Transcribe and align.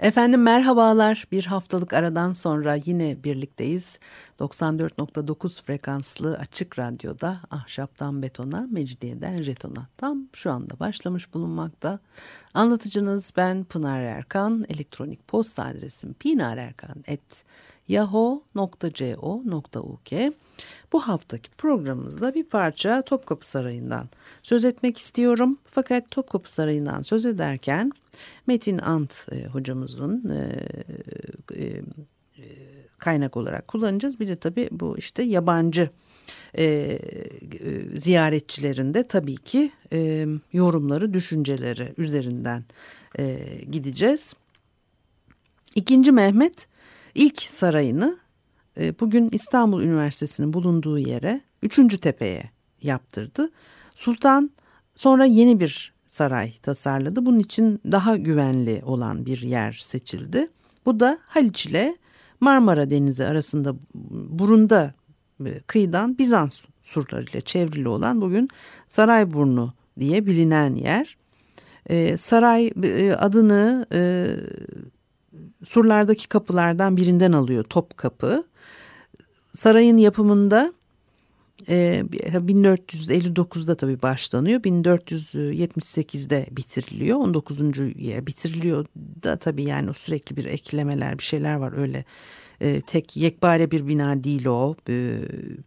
Efendim 0.00 0.42
merhabalar. 0.42 1.26
Bir 1.32 1.44
haftalık 1.44 1.92
aradan 1.92 2.32
sonra 2.32 2.74
yine 2.74 3.24
birlikteyiz. 3.24 3.98
94.9 4.38 5.62
frekanslı 5.62 6.36
açık 6.36 6.78
radyoda 6.78 7.40
ahşaptan 7.50 8.22
betona, 8.22 8.68
mecidiyeden 8.70 9.36
jetona 9.42 9.86
tam 9.96 10.28
şu 10.34 10.52
anda 10.52 10.78
başlamış 10.80 11.34
bulunmakta. 11.34 11.98
Anlatıcınız 12.54 13.32
ben 13.36 13.64
Pınar 13.64 14.00
Erkan. 14.00 14.66
Elektronik 14.68 15.28
posta 15.28 15.64
adresim 15.64 16.12
pinarerkan.yahoo.co.uk 17.90 20.34
Bu 20.92 21.00
haftaki 21.00 21.50
programımızda 21.50 22.34
bir 22.34 22.44
parça 22.44 23.02
Topkapı 23.02 23.46
Sarayı'ndan 23.46 24.08
söz 24.42 24.64
etmek 24.64 24.98
istiyorum. 24.98 25.58
Fakat 25.64 26.10
Topkapı 26.10 26.52
Sarayı'ndan 26.52 27.02
söz 27.02 27.24
ederken 27.24 27.92
Metin 28.46 28.78
Ant 28.78 29.26
e, 29.32 29.46
hocamızın 29.46 30.30
e, 30.30 30.66
e, 31.56 31.82
kaynak 32.98 33.36
olarak 33.36 33.68
kullanacağız. 33.68 34.20
Bir 34.20 34.28
de 34.28 34.36
tabii 34.36 34.68
bu 34.72 34.98
işte 34.98 35.22
yabancı 35.22 35.90
e, 36.58 36.98
ziyaretçilerin 37.94 38.94
de 38.94 39.08
tabii 39.08 39.36
ki 39.36 39.72
yorumları, 40.52 41.14
düşünceleri 41.14 41.94
üzerinden 41.96 42.64
gideceğiz. 43.70 44.34
İkinci 45.74 46.12
Mehmet 46.12 46.69
ilk 47.20 47.42
sarayını 47.42 48.18
e, 48.80 49.00
bugün 49.00 49.28
İstanbul 49.32 49.82
Üniversitesi'nin 49.82 50.52
bulunduğu 50.52 50.98
yere 50.98 51.40
Üçüncü 51.62 51.98
Tepe'ye 51.98 52.50
yaptırdı. 52.82 53.50
Sultan 53.94 54.50
sonra 54.94 55.24
yeni 55.24 55.60
bir 55.60 55.92
saray 56.08 56.52
tasarladı. 56.62 57.26
Bunun 57.26 57.38
için 57.38 57.80
daha 57.92 58.16
güvenli 58.16 58.82
olan 58.84 59.26
bir 59.26 59.40
yer 59.42 59.78
seçildi. 59.82 60.48
Bu 60.86 61.00
da 61.00 61.18
Haliç 61.26 61.66
ile 61.66 61.96
Marmara 62.40 62.90
Denizi 62.90 63.26
arasında 63.26 63.74
burunda 64.10 64.94
e, 65.46 65.60
kıyıdan 65.66 66.18
Bizans 66.18 66.60
surlarıyla 66.82 67.40
çevrili 67.40 67.88
olan 67.88 68.20
bugün 68.20 68.48
Sarayburnu 68.88 69.72
diye 69.98 70.26
bilinen 70.26 70.74
yer. 70.74 71.16
Ee, 71.90 72.16
saray 72.16 72.72
e, 72.82 73.12
adını 73.12 73.86
e, 73.92 74.26
surlardaki 75.64 76.28
kapılardan 76.28 76.96
birinden 76.96 77.32
alıyor 77.32 77.64
Topkapı. 77.64 78.44
Sarayın 79.54 79.96
yapımında 79.96 80.72
e, 81.68 82.02
1459'da 82.10 83.74
tabii 83.74 84.02
başlanıyor. 84.02 84.60
1478'de 84.60 86.46
bitiriliyor. 86.50 87.18
19. 87.18 87.60
bitiriliyor 88.26 88.86
da 89.22 89.36
tabii 89.36 89.64
yani 89.64 89.90
o 89.90 89.92
sürekli 89.92 90.36
bir 90.36 90.44
eklemeler 90.44 91.18
bir 91.18 91.24
şeyler 91.24 91.54
var 91.54 91.72
öyle. 91.76 92.04
E, 92.60 92.80
tek 92.80 93.16
yekpare 93.16 93.70
bir 93.70 93.86
bina 93.86 94.24
değil 94.24 94.46
o. 94.46 94.74
E, 94.88 95.18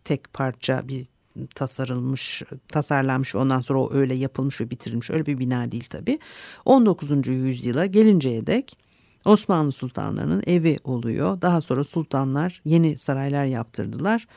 tek 0.03 0.33
parça 0.33 0.87
bir 0.87 1.05
tasarılmış, 1.55 2.43
tasarlanmış 2.67 3.35
ondan 3.35 3.61
sonra 3.61 3.79
o 3.79 3.93
öyle 3.93 4.15
yapılmış 4.15 4.61
ve 4.61 4.69
bitirilmiş 4.69 5.09
öyle 5.09 5.25
bir 5.25 5.39
bina 5.39 5.71
değil 5.71 5.85
tabii. 5.89 6.19
19. 6.65 7.27
yüzyıla 7.27 7.85
gelinceye 7.85 8.47
dek 8.47 8.77
Osmanlı 9.25 9.71
sultanlarının 9.71 10.43
evi 10.47 10.77
oluyor. 10.83 11.41
Daha 11.41 11.61
sonra 11.61 11.83
sultanlar 11.83 12.61
yeni 12.65 12.97
saraylar 12.97 13.45
yaptırdılar 13.45 14.27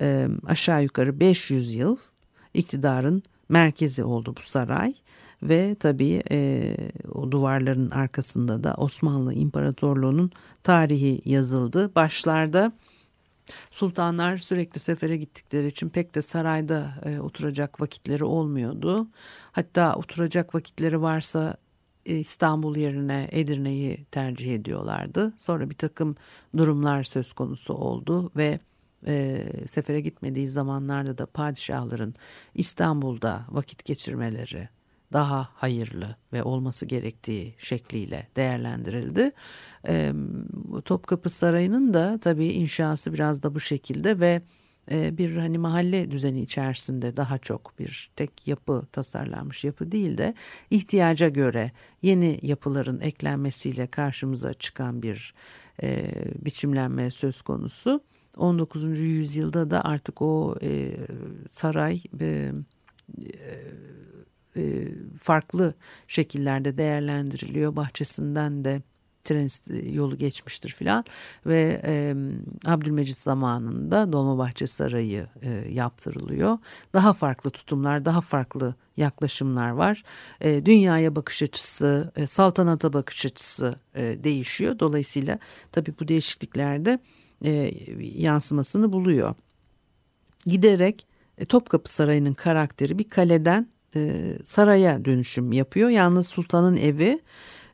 e, 0.00 0.28
aşağı 0.46 0.82
yukarı 0.82 1.20
500 1.20 1.74
yıl 1.74 1.96
iktidarın 2.54 3.22
merkezi 3.48 4.04
oldu 4.04 4.34
bu 4.36 4.42
saray 4.42 4.94
ve 5.42 5.74
tabii 5.74 6.22
e, 6.30 6.76
o 7.14 7.30
duvarların 7.30 7.90
arkasında 7.90 8.64
da 8.64 8.74
Osmanlı 8.74 9.34
İmparatorluğu'nun 9.34 10.30
tarihi 10.62 11.20
yazıldı. 11.24 11.94
Başlarda 11.94 12.72
sultanlar 13.70 14.38
sürekli 14.38 14.80
sefere 14.80 15.16
gittikleri 15.16 15.66
için 15.66 15.88
pek 15.88 16.14
de 16.14 16.22
sarayda 16.22 16.94
e, 17.04 17.20
oturacak 17.20 17.80
vakitleri 17.80 18.24
olmuyordu. 18.24 19.06
Hatta 19.52 19.94
oturacak 19.94 20.54
vakitleri 20.54 21.02
varsa 21.02 21.56
İstanbul 22.04 22.76
yerine 22.76 23.28
Edirne'yi 23.32 24.04
tercih 24.04 24.54
ediyorlardı. 24.54 25.34
Sonra 25.38 25.70
bir 25.70 25.74
takım 25.74 26.16
durumlar 26.56 27.04
söz 27.04 27.32
konusu 27.32 27.74
oldu 27.74 28.30
ve 28.36 28.60
e, 29.06 29.46
sefere 29.66 30.00
gitmediği 30.00 30.48
zamanlarda 30.48 31.18
da 31.18 31.26
padişahların 31.26 32.14
İstanbul'da 32.54 33.46
vakit 33.48 33.84
geçirmeleri 33.84 34.68
daha 35.12 35.48
hayırlı 35.54 36.16
ve 36.32 36.42
olması 36.42 36.86
gerektiği 36.86 37.54
şekliyle 37.58 38.28
değerlendirildi. 38.36 39.32
E, 39.88 40.12
Topkapı 40.84 41.30
Sarayı'nın 41.30 41.94
da 41.94 42.18
tabii 42.22 42.46
inşası 42.46 43.12
biraz 43.12 43.42
da 43.42 43.54
bu 43.54 43.60
şekilde 43.60 44.20
ve 44.20 44.42
bir 44.90 45.36
hani 45.36 45.58
mahalle 45.58 46.10
düzeni 46.10 46.40
içerisinde 46.40 47.16
daha 47.16 47.38
çok 47.38 47.78
bir 47.78 48.10
tek 48.16 48.48
yapı 48.48 48.86
tasarlanmış 48.92 49.64
yapı 49.64 49.92
değil 49.92 50.18
de 50.18 50.34
ihtiyaca 50.70 51.28
göre 51.28 51.72
yeni 52.02 52.38
yapıların 52.42 53.00
eklenmesiyle 53.00 53.86
karşımıza 53.86 54.54
çıkan 54.54 55.02
bir 55.02 55.34
e, 55.82 56.12
biçimlenme 56.44 57.10
söz 57.10 57.42
konusu. 57.42 58.00
19. 58.36 58.98
yüzyılda 58.98 59.70
da 59.70 59.84
artık 59.84 60.22
o 60.22 60.54
e, 60.62 60.96
saray 61.50 62.02
e, 62.20 62.52
e, 64.56 64.88
farklı 65.20 65.74
şekillerde 66.08 66.78
değerlendiriliyor. 66.78 67.76
Bahçesinden 67.76 68.64
de 68.64 68.82
tren 69.24 69.48
yolu 69.92 70.18
geçmiştir 70.18 70.70
filan 70.70 71.04
ve 71.46 71.82
e, 71.84 72.14
Abdülmecit 72.66 73.18
zamanında 73.18 74.12
Dolmabahçe 74.12 74.66
Sarayı 74.66 75.26
e, 75.42 75.50
yaptırılıyor. 75.50 76.58
Daha 76.92 77.12
farklı 77.12 77.50
tutumlar, 77.50 78.04
daha 78.04 78.20
farklı 78.20 78.74
yaklaşımlar 78.96 79.70
var. 79.70 80.02
E, 80.40 80.66
dünyaya 80.66 81.16
bakış 81.16 81.42
açısı, 81.42 82.12
e, 82.16 82.26
saltanata 82.26 82.92
bakış 82.92 83.26
açısı 83.26 83.76
e, 83.94 84.24
değişiyor. 84.24 84.78
Dolayısıyla 84.78 85.38
tabii 85.72 85.94
bu 86.00 86.08
değişikliklerde 86.08 86.98
e, 87.44 87.72
yansımasını 87.98 88.92
buluyor. 88.92 89.34
Giderek 90.46 91.06
e, 91.38 91.44
Topkapı 91.44 91.92
Sarayı'nın 91.92 92.34
karakteri 92.34 92.98
bir 92.98 93.08
kaleden 93.08 93.68
e, 93.96 94.32
saraya 94.44 95.04
dönüşüm 95.04 95.52
yapıyor. 95.52 95.88
Yalnız 95.88 96.28
sultanın 96.28 96.76
evi 96.76 97.20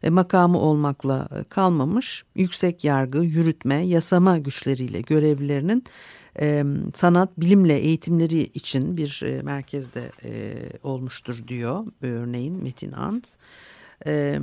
makamı 0.08 0.58
olmakla 0.58 1.28
e, 1.40 1.44
kalmamış. 1.44 2.24
Yüksek 2.34 2.84
yargı, 2.84 3.18
yürütme, 3.18 3.86
yasama 3.86 4.38
güçleriyle 4.38 5.00
görevlilerinin 5.00 5.84
e, 6.40 6.64
sanat, 6.94 7.40
bilimle 7.40 7.76
eğitimleri 7.76 8.40
için 8.42 8.96
bir 8.96 9.22
e, 9.24 9.42
merkezde 9.42 10.10
e, 10.24 10.54
olmuştur 10.82 11.48
diyor 11.48 11.86
örneğin 12.02 12.62
Metin 12.62 12.92
Ant. 12.92 13.34
E, 14.06 14.40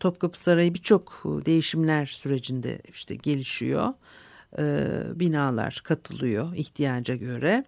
Topkapı 0.00 0.40
Sarayı 0.40 0.74
birçok 0.74 1.22
değişimler 1.24 2.06
sürecinde 2.06 2.78
işte 2.92 3.14
gelişiyor 3.14 3.92
e, 4.58 4.86
binalar 5.14 5.80
katılıyor 5.84 6.54
ihtiyaca 6.54 7.14
göre. 7.14 7.64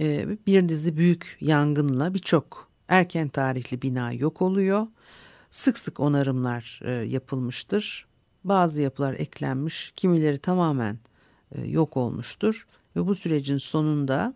E, 0.00 0.26
bir 0.46 0.68
dizi 0.68 0.96
büyük 0.96 1.38
yangınla 1.40 2.14
birçok 2.14 2.68
erken 2.88 3.28
tarihli 3.28 3.82
bina 3.82 4.12
yok 4.12 4.42
oluyor. 4.42 4.86
Sık 5.52 5.78
sık 5.78 6.00
onarımlar 6.00 6.80
e, 6.84 6.90
yapılmıştır. 6.90 8.06
Bazı 8.44 8.80
yapılar 8.80 9.14
eklenmiş, 9.14 9.92
kimileri 9.96 10.38
tamamen 10.38 10.98
e, 11.54 11.60
yok 11.60 11.96
olmuştur. 11.96 12.66
Ve 12.96 13.06
bu 13.06 13.14
sürecin 13.14 13.56
sonunda 13.56 14.34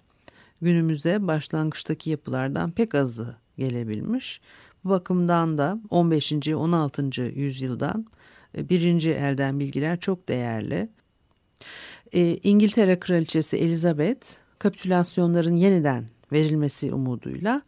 günümüze 0.62 1.26
başlangıçtaki 1.26 2.10
yapılardan 2.10 2.70
pek 2.70 2.94
azı 2.94 3.36
gelebilmiş. 3.58 4.40
Bu 4.84 4.88
bakımdan 4.88 5.58
da 5.58 5.78
15. 5.90 6.32
16. 6.32 7.22
yüzyıldan 7.22 8.06
e, 8.58 8.68
birinci 8.68 9.10
elden 9.10 9.60
bilgiler 9.60 10.00
çok 10.00 10.28
değerli. 10.28 10.88
E, 12.12 12.36
İngiltere 12.36 13.00
Kraliçesi 13.00 13.56
Elizabeth 13.56 14.26
kapitülasyonların 14.58 15.56
yeniden 15.56 16.04
verilmesi 16.32 16.94
umuduyla 16.94 17.62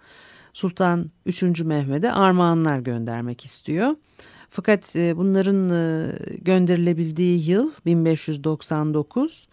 Sultan 0.52 1.10
3. 1.26 1.42
Mehmet'e 1.42 2.12
armağanlar 2.12 2.78
göndermek 2.78 3.44
istiyor. 3.44 3.96
Fakat 4.50 4.96
e, 4.96 5.16
bunların 5.16 5.68
e, 5.68 6.12
gönderilebildiği 6.38 7.50
yıl 7.50 7.70
1599 7.86 9.48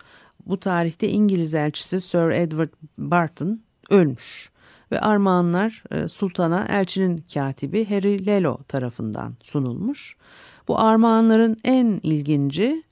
bu 0.45 0.59
tarihte 0.59 1.09
İngiliz 1.09 1.53
elçisi 1.53 2.01
Sir 2.01 2.29
Edward 2.29 2.69
Barton 2.97 3.61
ölmüş 3.89 4.49
ve 4.91 4.99
armağanlar 4.99 5.83
e, 5.91 6.07
sultana 6.07 6.65
elçinin 6.69 7.25
katibi 7.33 7.89
Harry 7.89 8.25
Lelo 8.25 8.57
tarafından 8.67 9.33
sunulmuş. 9.43 10.15
Bu 10.67 10.79
armağanların 10.79 11.57
en 11.63 11.99
ilginci 12.03 12.83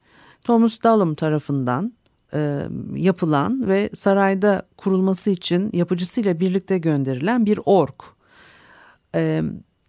Thomas 0.44 0.84
Dallam 0.84 1.16
tarafından 1.16 1.94
e, 2.34 2.68
yapılan 2.96 3.68
ve 3.68 3.90
sarayda 3.94 4.68
kurulması 4.78 5.30
için 5.30 5.70
yapıcısıyla 5.74 6.40
birlikte 6.40 6.78
gönderilen 6.78 7.46
bir 7.46 7.60
ork. 7.66 8.04
E, 9.16 9.44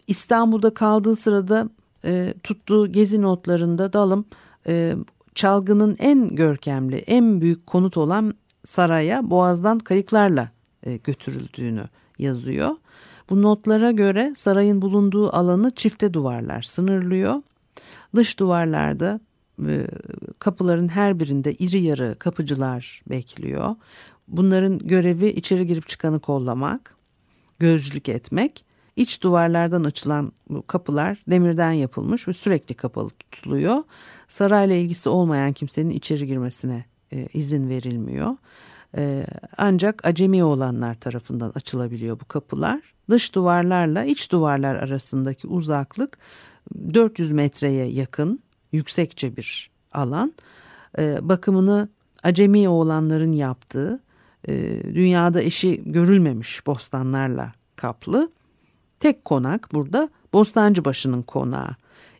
İstanbul'da 0.07 0.75
kaldığı 0.75 1.17
sırada 1.17 1.69
e, 2.05 2.35
tuttuğu 2.43 2.93
gezi 2.93 3.23
notlarında 3.23 3.93
Dalım 3.93 4.25
e, 4.67 4.97
çalgının 5.35 5.97
en 5.99 6.29
görkemli, 6.29 6.97
en 6.97 7.41
büyük 7.41 7.67
konut 7.67 7.97
olan 7.97 8.35
saraya 8.65 9.31
boğazdan 9.31 9.79
kayıklarla 9.79 10.51
götürüldüğünü 11.05 11.85
yazıyor. 12.19 12.71
Bu 13.31 13.43
notlara 13.43 13.91
göre 13.91 14.33
sarayın 14.37 14.83
bulunduğu 14.83 15.37
alanı 15.37 15.71
çifte 15.71 16.15
duvarlar 16.15 16.63
sınırlıyor. 16.63 17.43
Dış 18.17 18.39
duvarlarda 18.39 19.21
kapıların 20.39 20.89
her 20.89 21.21
birinde 21.21 21.55
iri 21.55 21.83
yarı 21.83 22.17
kapıcılar 22.19 23.03
bekliyor. 23.11 23.75
Bunların 24.29 24.79
görevi 24.79 25.27
içeri 25.29 25.67
girip 25.67 25.89
çıkanı 25.89 26.21
kollamak, 26.21 26.97
gözcülük 27.59 28.09
etmek. 28.09 28.65
İç 28.97 29.23
duvarlardan 29.23 29.85
açılan 29.85 30.33
kapılar 30.67 31.23
demirden 31.31 31.73
yapılmış 31.73 32.29
ve 32.29 32.33
sürekli 32.33 32.75
kapalı 32.75 33.11
tutuluyor. 33.11 33.83
Sarayla 34.29 34.75
ilgisi 34.75 35.09
olmayan 35.09 35.53
kimsenin 35.53 35.91
içeri 35.91 36.27
girmesine 36.27 36.85
e, 37.13 37.29
izin 37.35 37.69
verilmiyor. 37.69 38.37
E, 38.97 39.27
ancak 39.57 40.07
acemi 40.07 40.45
olanlar 40.45 40.95
tarafından 40.95 41.53
açılabiliyor 41.55 42.21
bu 42.21 42.25
kapılar. 42.25 42.81
Dış 43.11 43.35
duvarlarla 43.35 44.05
iç 44.05 44.33
duvarlar 44.33 44.77
arasındaki 44.77 45.47
uzaklık 45.47 46.19
400 46.95 47.33
metreye 47.33 47.87
yakın 47.87 48.41
yüksekçe 48.75 49.37
bir 49.37 49.71
alan. 49.93 50.33
E, 50.99 51.29
bakımını 51.29 51.89
acemi 52.23 52.69
oğlanların 52.69 53.33
yaptığı 53.33 54.01
e, 54.49 54.83
dünyada 54.95 55.43
eşi 55.43 55.93
görülmemiş 55.93 56.67
bostanlarla 56.67 57.53
kaplı. 57.77 58.31
Tek 59.01 59.25
konak 59.25 59.69
burada 59.73 60.09
Bostancıbaşı'nın 60.33 61.23
konağı. 61.23 61.71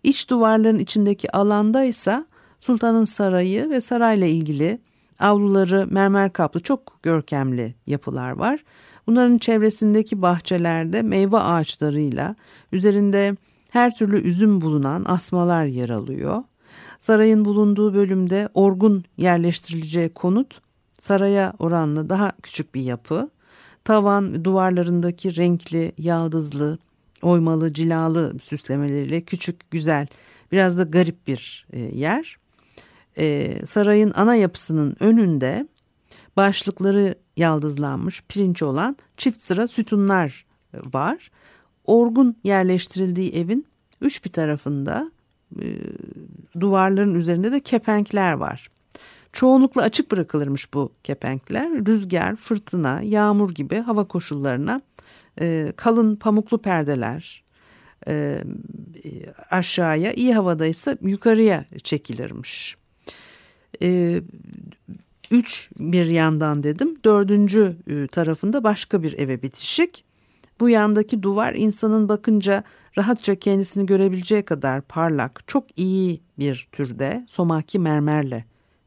İç 0.03 0.31
duvarların 0.31 0.79
içindeki 0.79 1.33
alanda 1.33 1.85
ise 1.85 2.25
sultanın 2.61 3.05
sarayı 3.05 3.71
ve 3.71 3.81
sarayla 3.81 4.27
ilgili 4.27 4.79
avluları 5.19 5.87
mermer 5.91 6.33
kaplı 6.33 6.61
çok 6.61 7.03
görkemli 7.03 7.75
yapılar 7.87 8.31
var. 8.31 8.65
Bunların 9.07 9.39
çevresindeki 9.39 10.23
bahçelerde 10.23 11.03
meyve 11.03 11.39
ağaçlarıyla 11.39 12.37
üzerinde 12.73 13.37
her 13.75 13.95
türlü 13.95 14.21
üzüm 14.21 14.61
bulunan 14.61 15.05
asmalar 15.07 15.67
yer 15.67 15.89
alıyor. 15.89 16.43
Sarayın 16.99 17.45
bulunduğu 17.45 17.95
bölümde 17.95 18.49
orgun 18.55 19.05
yerleştirileceği 19.17 20.09
konut 20.09 20.61
saraya 21.01 21.53
oranla 21.59 22.09
daha 22.09 22.33
küçük 22.43 22.75
bir 22.75 22.81
yapı. 22.81 23.31
Tavan 23.85 24.45
duvarlarındaki 24.45 25.37
renkli, 25.37 25.93
yaldızlı, 25.99 26.79
oymalı, 27.23 27.73
cilalı 27.73 28.39
süslemeleriyle 28.41 29.21
küçük, 29.21 29.71
güzel, 29.71 30.07
biraz 30.53 30.79
da 30.79 30.83
garip 30.83 31.27
bir 31.27 31.67
e, 31.73 31.81
yer. 31.81 32.37
E, 33.19 33.57
sarayın 33.67 34.13
ana 34.15 34.35
yapısının 34.35 34.97
önünde 35.01 35.69
başlıkları 36.37 37.15
yaldızlanmış 37.37 38.23
pirinç 38.29 38.63
olan 38.63 38.97
çift 39.17 39.41
sıra 39.41 39.69
sütunlar 39.69 40.47
var. 40.75 41.31
Orgun 41.85 42.37
yerleştirildiği 42.45 43.35
evin 43.35 43.67
üç 44.01 44.25
bir 44.25 44.31
tarafında 44.31 45.11
e, 45.63 45.69
duvarların 46.61 47.15
üzerinde 47.15 47.53
de 47.53 47.61
kepenkler 47.61 48.33
var. 48.33 48.69
Çoğunlukla 49.33 49.83
açık 49.83 50.11
bırakılırmış 50.11 50.75
bu 50.75 50.93
kepenkler. 51.05 51.87
Rüzgar, 51.87 52.37
fırtına, 52.37 53.01
yağmur 53.03 53.51
gibi 53.51 53.77
hava 53.77 54.05
koşullarına 54.05 54.81
e, 55.41 55.73
kalın 55.77 56.17
pamuklu 56.17 56.59
perdeler 56.59 57.45
e, 58.09 58.45
aşağıya, 59.51 60.13
iyi 60.13 60.35
havadaysa 60.35 60.97
yukarıya 61.03 61.65
çekilirmiş. 61.83 62.77
E, 63.83 64.21
üç 65.31 65.71
bir 65.79 66.07
yandan 66.07 66.63
dedim, 66.63 66.97
dördüncü 67.05 67.77
e, 67.91 68.07
tarafında 68.07 68.65
başka 68.65 69.03
bir 69.03 69.19
eve 69.19 69.43
bitişik. 69.43 70.05
Bu 70.65 70.69
yandaki 70.69 71.23
duvar 71.23 71.55
insanın 71.55 72.09
bakınca 72.09 72.65
rahatça 72.99 73.35
kendisini 73.35 73.87
görebileceği 73.87 74.43
kadar 74.43 74.83
parlak, 74.83 75.43
çok 75.47 75.79
iyi 75.79 76.21
bir 76.39 76.69
türde 76.73 77.27
somaki 77.29 77.79
mermerle 77.79 78.45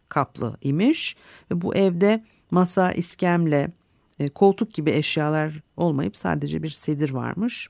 kaplı 0.09 0.57
imiş. 0.61 1.15
Ve 1.51 1.61
bu 1.61 1.75
evde 1.75 2.23
masa, 2.51 2.91
iskemle, 2.91 3.71
e, 4.19 4.29
koltuk 4.29 4.73
gibi 4.73 4.91
eşyalar 4.91 5.61
olmayıp 5.75 6.17
sadece 6.17 6.63
bir 6.63 6.69
sedir 6.69 7.09
varmış. 7.09 7.69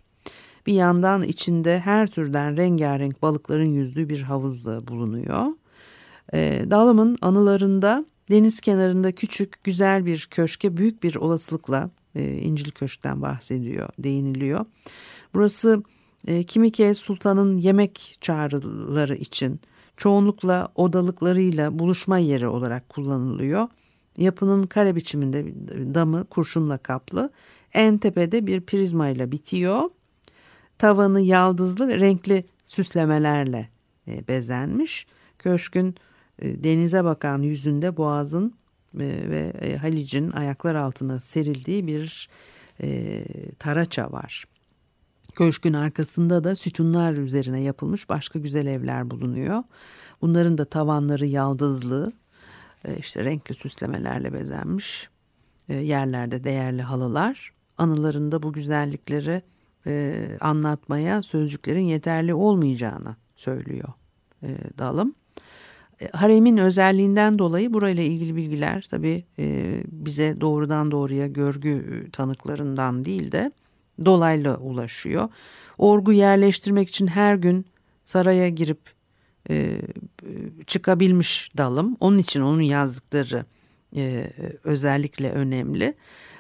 Bir 0.68 0.74
yandan 0.74 1.24
içinde 1.24 1.80
her 1.80 2.08
türden 2.08 2.58
rengarenk 2.58 3.22
balıkların 3.22 3.72
yüzdüğü 3.72 4.10
bir 4.10 4.22
havuz 4.22 4.66
da 4.66 4.88
bulunuyor. 4.88 5.46
E, 6.34 6.66
Dalım'ın 6.70 7.18
anılarında 7.22 8.06
deniz 8.30 8.62
kenarında 8.62 9.12
küçük 9.12 9.64
güzel 9.64 10.06
bir 10.06 10.28
köşke 10.32 10.78
büyük 10.78 11.04
bir 11.04 11.16
olasılıkla 11.16 11.90
e, 12.18 12.34
İncil 12.34 12.72
Köşk'ten 12.72 13.22
bahsediyor, 13.22 13.90
değiniliyor. 14.00 14.66
Burası 15.34 15.84
e, 16.28 16.44
kimi 16.44 16.72
kez 16.72 16.98
sultanın 16.98 17.58
yemek 17.58 18.18
çağrıları 18.22 19.16
için 19.16 19.60
çoğunlukla 19.98 20.68
odalıklarıyla 20.76 21.80
buluşma 21.80 22.18
yeri 22.18 22.48
olarak 22.48 22.90
kullanılıyor. 22.90 23.68
Yapının 24.18 24.64
kare 24.64 24.96
biçiminde 24.96 25.46
damı 25.96 26.26
kurşunla 26.26 26.78
kaplı. 26.78 27.30
En 27.74 27.98
tepede 27.98 28.48
bir 28.48 28.62
prizma 28.62 29.08
ile 29.08 29.32
bitiyor. 29.32 29.90
Tavanı 30.78 31.22
yaldızlı 31.22 31.88
ve 31.88 32.00
renkli 32.00 32.46
süslemelerle 32.68 33.70
e, 34.08 34.28
bezenmiş. 34.28 35.08
Köşkün 35.40 35.96
e, 36.40 36.64
denize 36.64 37.04
bakan 37.04 37.42
yüzünde 37.42 37.98
boğazın 37.98 38.54
ve 38.94 39.54
e, 39.62 39.78
Halic'in 39.78 40.32
ayaklar 40.32 40.76
altına 40.76 41.22
serildiği 41.22 41.88
bir 41.88 42.30
e, 42.82 43.24
taraça 43.60 44.12
var. 44.12 44.46
Köşkün 45.36 45.74
arkasında 45.74 46.44
da 46.44 46.56
sütunlar 46.56 47.14
üzerine 47.14 47.62
yapılmış 47.62 48.10
başka 48.10 48.40
güzel 48.40 48.66
evler 48.66 49.12
bulunuyor. 49.12 49.64
Bunların 50.22 50.58
da 50.58 50.66
tavanları 50.66 51.26
yaldızlı, 51.26 52.14
e, 52.86 52.98
işte 52.98 53.24
renkli 53.24 53.56
süslemelerle 53.56 54.34
bezenmiş. 54.34 55.10
Yerlerde 55.68 56.44
değerli 56.44 56.82
halılar. 56.82 57.54
Anılarında 57.78 58.44
bu 58.44 58.54
güzellikleri 58.54 59.42
anlatmaya 60.42 61.24
sözcüklerin 61.24 61.84
yeterli 61.84 62.34
olmayacağını 62.34 63.16
söylüyor 63.36 63.90
Dalım. 64.78 65.16
Haremin 66.12 66.58
özelliğinden 66.58 67.40
dolayı 67.40 67.74
burayla 67.74 68.04
ilgili 68.04 68.36
bilgiler 68.36 68.88
tabii 68.92 69.24
bize 69.92 70.42
doğrudan 70.42 70.92
doğruya 70.92 71.28
görgü 71.28 72.08
tanıklarından 72.12 73.06
değil 73.06 73.32
de 73.32 73.52
dolaylı 74.06 74.58
ulaşıyor. 74.58 75.30
Orgu 75.78 76.14
yerleştirmek 76.14 76.90
için 76.90 77.08
her 77.08 77.36
gün 77.36 77.66
saraya 78.04 78.50
girip 78.50 78.80
e, 79.50 79.82
çıkabilmiş 80.68 81.52
dalım. 81.58 81.98
Onun 82.00 82.18
için 82.18 82.42
onun 82.42 82.62
yazdıkları 82.62 83.46
e, 83.96 84.32
özellikle 84.64 85.32
önemli. 85.32 85.94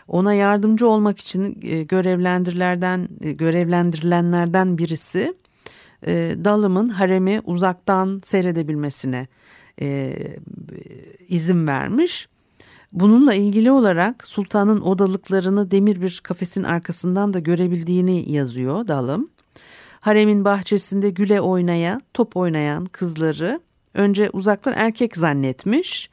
Ona 0.08 0.34
yardımcı 0.34 0.88
olmak 0.88 1.20
için 1.20 1.60
e, 1.62 1.84
görevlendirilerden 1.84 3.10
e, 3.22 3.32
görevlendirilenlerden 3.32 4.78
birisi 4.78 5.34
e, 6.06 6.36
dalımın 6.44 6.90
haremi 6.90 7.42
uzaktan 7.46 8.22
seyredebilmesine 8.26 9.28
e, 9.82 10.18
izin 11.28 11.68
vermiş. 11.68 12.28
Bununla 12.92 13.34
ilgili 13.34 13.72
olarak 13.72 14.28
sultanın 14.28 14.82
odalıklarını 14.82 15.72
demir 15.72 16.02
bir 16.02 16.20
kafesin 16.24 16.64
arkasından 16.64 17.34
da 17.34 17.40
görebildiğini 17.40 18.32
yazıyor 18.32 18.88
Dalım. 18.88 19.30
Haremin 20.00 20.46
bahçesinde 20.46 21.10
güle 21.10 21.42
oynaya, 21.42 22.02
top 22.14 22.38
oynayan 22.38 22.86
kızları 22.86 23.60
önce 23.94 24.30
uzaktan 24.30 24.74
erkek 24.74 25.18
zannetmiş. 25.18 26.10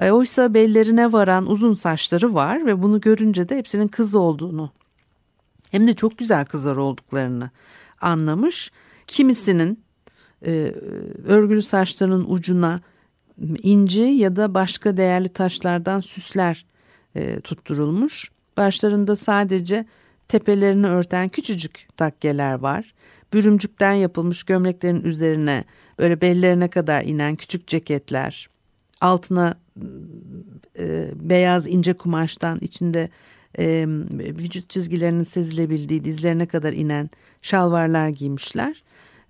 E, 0.00 0.10
oysa 0.10 0.54
bellerine 0.54 1.12
varan 1.12 1.50
uzun 1.50 1.74
saçları 1.74 2.34
var 2.34 2.66
ve 2.66 2.82
bunu 2.82 3.00
görünce 3.00 3.48
de 3.48 3.56
hepsinin 3.56 3.88
kız 3.88 4.14
olduğunu 4.14 4.72
hem 5.70 5.86
de 5.86 5.94
çok 5.94 6.18
güzel 6.18 6.44
kızlar 6.44 6.76
olduklarını 6.76 7.50
anlamış. 8.00 8.72
Kimisinin 9.14 9.84
e, 10.46 10.74
örgülü 11.24 11.62
saçlarının 11.62 12.24
ucuna 12.28 12.80
inci 13.62 14.00
ya 14.00 14.36
da 14.36 14.54
başka 14.54 14.96
değerli 14.96 15.28
taşlardan 15.28 16.00
süsler 16.00 16.66
e, 17.16 17.40
tutturulmuş. 17.40 18.30
Başlarında 18.56 19.16
sadece 19.16 19.86
tepelerini 20.28 20.86
örten 20.86 21.28
küçücük 21.28 21.88
takkeler 21.96 22.54
var. 22.54 22.94
Bürümcükten 23.32 23.92
yapılmış 23.92 24.42
gömleklerin 24.42 25.04
üzerine 25.04 25.64
böyle 25.98 26.20
bellerine 26.20 26.68
kadar 26.68 27.02
inen 27.02 27.36
küçük 27.36 27.66
ceketler. 27.66 28.48
Altına 29.00 29.54
e, 30.78 31.10
beyaz 31.14 31.66
ince 31.66 31.92
kumaştan 31.92 32.58
içinde 32.60 33.08
e, 33.58 33.84
vücut 34.38 34.70
çizgilerinin 34.70 35.24
sezilebildiği 35.24 36.04
dizlerine 36.04 36.46
kadar 36.46 36.72
inen 36.72 37.10
şalvarlar 37.42 38.08
giymişler. 38.08 38.82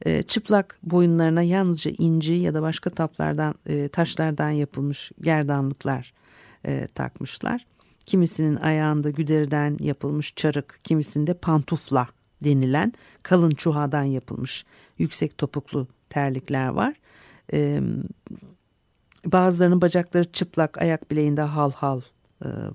E, 0.05 0.23
çıplak 0.23 0.79
boyunlarına 0.83 1.43
yalnızca 1.43 1.91
inci 1.99 2.33
ya 2.33 2.55
da 2.55 2.63
başka 2.63 2.91
taplardan 2.91 3.55
e, 3.67 3.89
taşlardan 3.89 4.51
yapılmış 4.51 5.13
gerdanlıklar 5.21 6.13
e, 6.67 6.89
takmışlar. 6.95 7.67
Kimisinin 8.07 8.57
ayağında 8.57 9.11
güderiden 9.11 9.77
yapılmış 9.81 10.35
çarık, 10.37 10.81
kimisinde 10.85 11.35
pantufla 11.35 12.09
denilen 12.45 12.93
kalın 13.23 13.51
çuhadan 13.51 14.03
yapılmış 14.03 14.65
yüksek 14.99 15.39
topuklu 15.39 15.87
terlikler 16.11 16.69
var. 16.69 16.95
Bazılarının 19.27 19.81
bacakları 19.81 20.25
çıplak, 20.33 20.83
ayak 20.83 21.11
bileğinde 21.11 21.41
hal 21.41 21.73
hal 21.73 22.01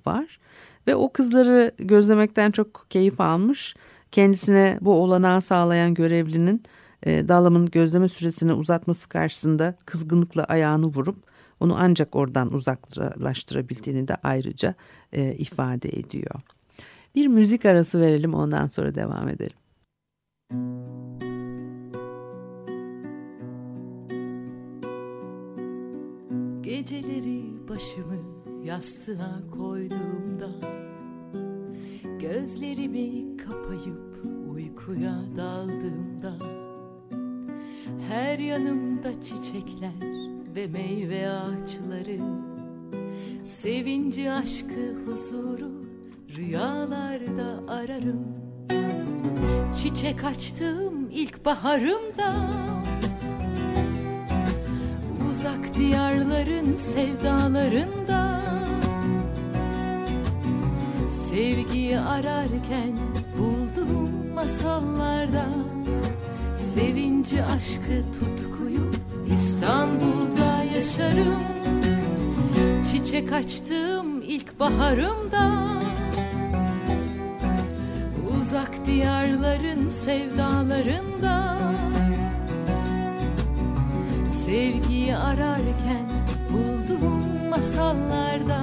var. 0.05 0.39
Ve 0.87 0.95
o 0.95 1.13
kızları 1.13 1.71
gözlemekten 1.77 2.51
çok 2.51 2.85
keyif 2.89 3.21
almış. 3.21 3.75
Kendisine 4.11 4.77
bu 4.81 4.93
olanağı 4.93 5.41
sağlayan 5.41 5.93
görevlinin 5.93 6.63
e, 7.05 7.27
Dağlam'ın 7.27 7.65
gözleme 7.65 8.09
süresini 8.09 8.53
uzatması 8.53 9.09
karşısında 9.09 9.75
kızgınlıkla 9.85 10.43
ayağını 10.43 10.85
vurup 10.85 11.17
onu 11.59 11.75
ancak 11.77 12.15
oradan 12.15 12.53
uzaklaştırabildiğini 12.53 14.07
de 14.07 14.15
ayrıca 14.23 14.75
e, 15.13 15.33
ifade 15.33 15.89
ediyor. 15.89 16.41
Bir 17.15 17.27
müzik 17.27 17.65
arası 17.65 18.01
verelim 18.01 18.33
ondan 18.33 18.67
sonra 18.67 18.95
devam 18.95 19.29
edelim. 19.29 19.57
Geceleri 26.61 27.69
başımı 27.69 28.39
yastığa 28.63 29.41
koyduğumda 29.57 30.49
Gözlerimi 32.19 33.37
kapayıp 33.37 34.23
uykuya 34.53 35.21
daldığımda 35.37 36.33
Her 38.07 38.39
yanımda 38.39 39.21
çiçekler 39.21 40.29
ve 40.55 40.67
meyve 40.67 41.29
ağaçları. 41.29 42.19
Sevinci, 43.43 44.31
aşkı, 44.31 44.95
huzuru 45.05 45.85
rüyalarda 46.35 47.73
ararım. 47.73 48.27
Çiçek 49.75 50.23
açtığım 50.23 51.09
ilk 51.09 51.45
baharımda. 51.45 52.35
Uzak 55.31 55.75
diyarların 55.75 56.77
sevdalarında. 56.77 58.41
Sevgiyi 61.11 61.99
ararken 61.99 62.99
buldum 63.37 64.33
masallarda 64.33 65.45
Sevinci, 66.73 67.43
aşkı, 67.43 68.03
tutkuyu 68.19 68.91
İstanbul'da 69.33 70.63
yaşarım. 70.75 71.39
Çiçek 72.85 73.33
açtığım 73.33 74.21
ilk 74.21 74.59
baharımda. 74.59 75.51
Uzak 78.31 78.85
diyarların 78.85 79.89
sevdalarında. 79.89 81.57
Sevgiyi 84.29 85.15
ararken 85.15 86.09
buldum 86.53 87.49
masallarda 87.49 88.61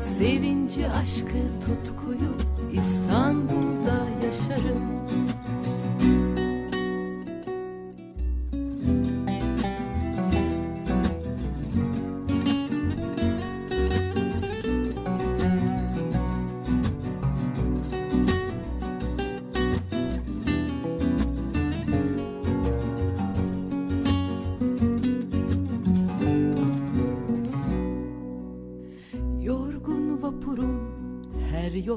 Sevinci, 0.00 0.88
aşkı, 0.88 1.60
tutkuyu 1.66 2.36
İstanbul'da 2.72 4.26
yaşarım 4.26 4.92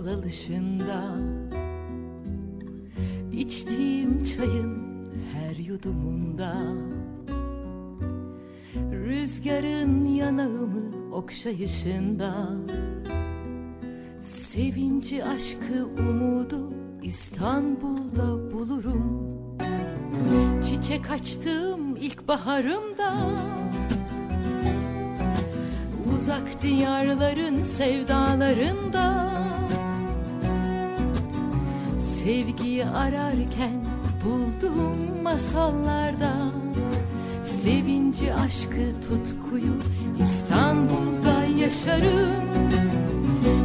alışında. 0.08 1.16
İçtiğim 3.34 4.24
çayın 4.24 4.86
her 5.34 5.56
yudumunda. 5.56 6.56
Rüzgarın 8.92 10.06
yanağımı 10.06 11.14
okşayışında. 11.14 12.48
Sevinci, 14.22 15.26
aşkı, 15.26 15.88
umudu 16.00 16.74
İstanbul'da 17.04 18.52
bulurum. 18.52 19.26
Çiçek 20.64 21.12
açtığım 21.12 21.96
ilk 21.96 22.28
baharımda 22.28 23.16
Uzak 26.16 26.62
diyarların 26.62 27.64
sevdalarında 27.64 29.25
Sevgiyi 32.26 32.86
ararken 32.86 33.86
buldum 34.26 35.22
masallarda 35.24 36.36
Sevinci, 37.44 38.34
aşkı, 38.34 39.02
tutkuyu 39.08 39.74
İstanbul'da 40.24 41.62
yaşarım. 41.62 42.70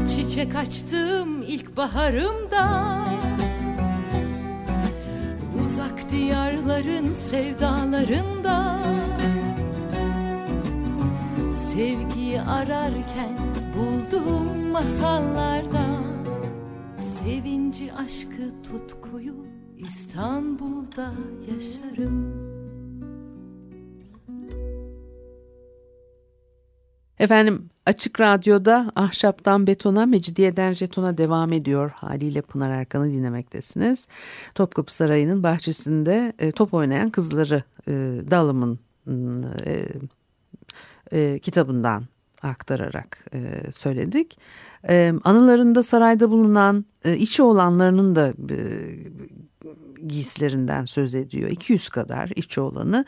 Çiçek 0.08 0.54
açtım 0.54 1.42
ilk 1.42 1.76
baharımda 1.76 2.96
Uzak 5.66 6.10
diyarların 6.10 7.14
sevdalarında 7.14 8.78
Sevgiyi 11.50 12.40
ararken 12.40 13.38
buldum 13.76 14.70
masallarda 14.72 15.99
Sevinci, 17.20 17.92
aşkı, 17.92 18.62
tutkuyu 18.62 19.34
İstanbul'da 19.78 21.12
yaşarım. 21.54 22.34
Efendim 27.18 27.70
Açık 27.86 28.20
Radyo'da 28.20 28.92
Ahşaptan 28.94 29.66
Betona, 29.66 30.06
Mecidiyeden 30.06 30.72
Jeton'a 30.72 31.18
devam 31.18 31.52
ediyor. 31.52 31.90
Haliyle 31.90 32.42
Pınar 32.42 32.70
Erkan'ı 32.70 33.12
dinlemektesiniz. 33.12 34.06
Topkapı 34.54 34.94
Sarayı'nın 34.94 35.42
bahçesinde 35.42 36.32
e, 36.38 36.52
top 36.52 36.74
oynayan 36.74 37.10
kızları 37.10 37.62
e, 37.88 37.92
Dalım'ın 38.30 38.78
e, 39.66 39.86
e, 41.12 41.38
kitabından 41.38 42.04
aktararak 42.42 43.24
e, 43.34 43.72
söyledik. 43.72 44.38
E, 44.88 45.12
anılarında 45.24 45.82
sarayda 45.82 46.30
bulunan 46.30 46.84
e, 47.04 47.16
içi 47.16 47.42
olanlarının 47.42 48.16
da 48.16 48.32
giysilerinden 50.06 50.84
söz 50.84 51.14
ediyor. 51.14 51.50
200 51.50 51.88
kadar 51.88 52.32
içi 52.36 52.60
olanı. 52.60 53.04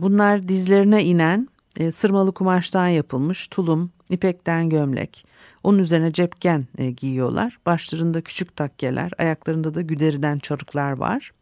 Bunlar 0.00 0.48
dizlerine 0.48 1.04
inen 1.04 1.48
sırmalı 1.92 2.32
kumaştan 2.32 2.88
yapılmış 2.88 3.48
tulum, 3.48 3.90
ipekten 4.10 4.68
gömlek. 4.68 5.26
Onun 5.62 5.78
üzerine 5.78 6.12
cepken 6.12 6.66
giyiyorlar. 6.96 7.58
Başlarında 7.66 8.20
küçük 8.20 8.56
takkeler, 8.56 9.12
ayaklarında 9.18 9.74
da 9.74 9.80
güderiden 9.80 10.38
çarıklar 10.38 10.92
var. 10.92 11.32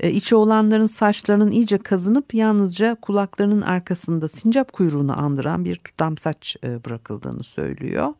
E, 0.00 0.34
olanların 0.34 0.86
saçlarının 0.86 1.50
iyice 1.50 1.78
kazınıp 1.78 2.34
yalnızca 2.34 2.94
kulaklarının 2.94 3.62
arkasında 3.62 4.28
sincap 4.28 4.72
kuyruğunu 4.72 5.20
andıran 5.20 5.64
bir 5.64 5.76
tutam 5.76 6.18
saç 6.18 6.56
bırakıldığını 6.62 7.44
söylüyor. 7.44 8.14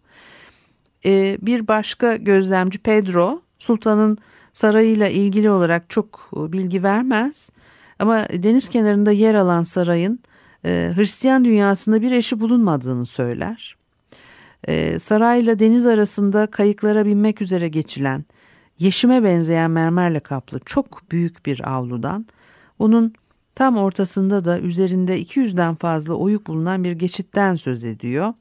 E, 1.07 1.39
bir 1.43 1.69
başka 1.69 2.17
gözlemci 2.17 2.79
Pedro 2.79 3.41
sultanın 3.59 4.19
sarayıyla 4.53 5.09
ilgili 5.09 5.51
olarak 5.51 5.91
çok 5.91 6.31
bilgi 6.35 6.83
vermez 6.83 7.51
ama 7.99 8.29
deniz 8.29 8.69
kenarında 8.69 9.13
yer 9.13 9.35
alan 9.35 9.63
sarayın 9.63 10.21
e, 10.65 10.93
Hristiyan 10.97 11.45
dünyasında 11.45 12.03
bir 12.03 12.13
eşi 12.13 12.41
bulunmadığını 12.41 13.07
söyler. 13.07 13.77
E, 14.69 14.99
sarayla 14.99 15.59
deniz 15.59 15.87
arasında 15.87 16.47
kayıklara 16.47 17.07
binmek 17.07 17.43
üzere 17.43 17.69
geçilen 17.69 18.25
yeşime 18.79 19.25
benzeyen 19.25 19.71
mermerle 19.71 20.21
kaplı 20.21 20.61
çok 20.67 21.11
büyük 21.11 21.47
bir 21.47 21.75
avludan 21.75 22.27
onun 22.79 23.13
tam 23.55 23.77
ortasında 23.77 24.45
da 24.45 24.61
üzerinde 24.61 25.23
200'den 25.23 25.75
fazla 25.75 26.15
oyuk 26.15 26.47
bulunan 26.47 26.85
bir 26.85 26.93
geçitten 26.93 27.55
söz 27.55 27.85
ediyor. 27.85 28.35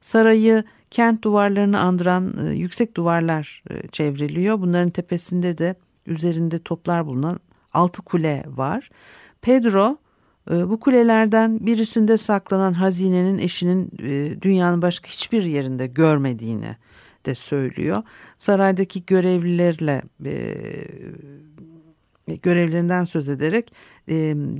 Sarayı 0.00 0.64
kent 0.90 1.24
duvarlarını 1.24 1.80
andıran 1.80 2.46
e, 2.46 2.50
yüksek 2.50 2.96
duvarlar 2.96 3.62
e, 3.70 3.88
çevriliyor. 3.88 4.60
Bunların 4.60 4.90
tepesinde 4.90 5.58
de 5.58 5.74
üzerinde 6.06 6.58
toplar 6.58 7.06
bulunan 7.06 7.40
altı 7.72 8.02
kule 8.02 8.44
var. 8.46 8.90
Pedro 9.42 9.96
e, 10.50 10.70
bu 10.70 10.80
kulelerden 10.80 11.66
birisinde 11.66 12.16
saklanan 12.16 12.72
hazinenin 12.72 13.38
eşinin 13.38 13.90
dünyanın 14.42 14.82
başka 14.82 15.08
hiçbir 15.08 15.42
yerinde 15.42 15.86
görmediğini 15.86 16.76
de 17.26 17.34
söylüyor. 17.34 18.02
Saraydaki 18.38 19.06
görevlilerle 19.06 20.02
görevlerinden 22.42 23.04
söz 23.04 23.28
ederek 23.28 23.72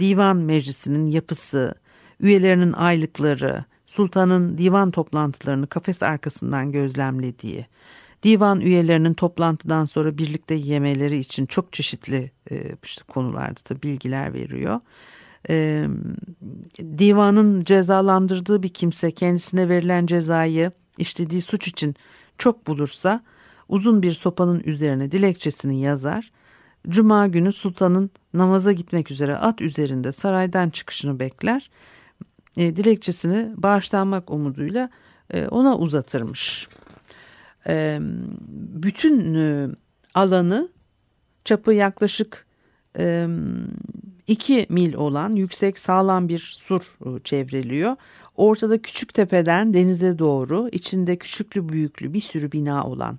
divan 0.00 0.37
meclisinin 0.37 1.06
yapısı, 1.06 1.75
üyelerinin 2.20 2.72
aylıkları, 2.72 3.64
sultanın 3.90 4.59
divan 4.59 4.90
toplantılarını 4.90 5.66
kafes 5.66 6.02
arkasından 6.02 6.73
gözlemlediği, 6.73 7.66
divan 8.23 8.61
üyelerinin 8.61 9.14
toplantıdan 9.14 9.85
sonra 9.85 10.18
birlikte 10.18 10.54
yemeleri 10.54 11.18
için 11.18 11.47
çok 11.47 11.73
çeşitli 11.73 12.30
işte 12.82 13.02
konularda 13.09 13.61
da 13.70 13.82
bilgiler 13.82 14.35
veriyor 14.35 14.80
e, 15.49 15.87
divanın 16.99 17.64
cezalandırdığı 17.64 18.62
bir 18.62 18.68
kimse 18.68 19.11
kendisine 19.11 19.68
verilen 19.68 20.06
cezayı 20.06 20.73
işlediği 20.99 21.42
suç 21.42 21.68
için 21.68 21.94
çok 22.38 22.66
bulursa 22.66 23.23
uzun 23.68 24.02
bir 24.02 24.12
sopanın 24.12 24.62
üzerine 24.64 25.12
dilekçesini 25.12 25.80
yazar. 25.80 26.32
Cuma 26.88 27.26
günü 27.26 27.52
sultanın 27.52 28.11
namaza 28.35 28.73
gitmek 28.73 29.11
üzere 29.11 29.37
at 29.37 29.61
üzerinde 29.61 30.12
saraydan 30.12 30.70
çıkışını 30.70 31.20
bekler. 31.20 31.70
E, 32.57 32.76
dilekçesini 32.76 33.50
bağışlanmak 33.57 34.30
umuduyla 34.30 34.90
e, 35.30 35.47
ona 35.47 35.78
uzatırmış. 35.78 36.69
E, 37.66 37.99
bütün 38.49 39.35
e, 39.35 39.69
alanı 40.14 40.69
çapı 41.45 41.73
yaklaşık 41.73 42.47
2 44.26 44.66
mil 44.69 44.95
olan 44.95 45.37
yüksek 45.37 45.78
sağlam 45.78 46.28
bir 46.28 46.38
sur 46.38 46.83
e, 46.83 47.19
çevreliyor. 47.25 47.97
Ortada 48.37 48.83
küçük 48.83 49.14
tepeden 49.14 49.75
denize 49.75 50.19
doğru 50.19 50.69
içinde 50.73 51.16
küçüklü 51.16 51.69
büyüklü 51.69 52.12
bir 52.12 52.21
sürü 52.21 52.52
bina 52.52 52.85
olan 52.85 53.19